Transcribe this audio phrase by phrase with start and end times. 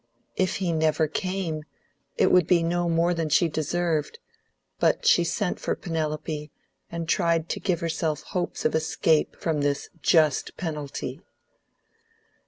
[0.35, 1.61] If he never came,
[2.17, 4.17] it would be no more than she deserved;
[4.79, 6.49] but she sent for Penelope,
[6.91, 11.21] and tried to give herself hopes of escape from this just penalty.